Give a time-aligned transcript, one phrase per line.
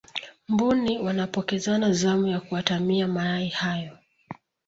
[0.47, 3.97] mbuni wanapokezana zamu za kuatamia mayai hayo